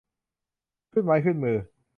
[0.91, 1.57] ขึ้นไม้ขึ้นมือ